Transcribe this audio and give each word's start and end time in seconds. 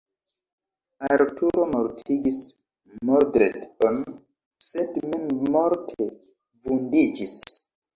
Arturo 1.15 1.67
mortigis 1.75 2.41
Mordred-on 3.11 4.03
sed 4.73 5.01
mem 5.09 5.33
morte 5.57 6.13
vundiĝis. 6.69 7.43